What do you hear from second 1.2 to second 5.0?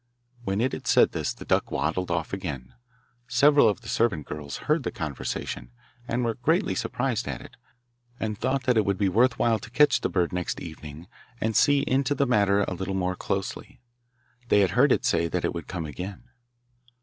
the duck waddled off again. Several of the servant girls heard the